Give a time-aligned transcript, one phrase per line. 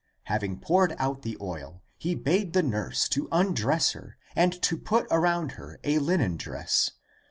[0.01, 4.75] ^ Having poured out the oil, he bade the nurse to undress her and to
[4.75, 6.89] put around her a linen dress.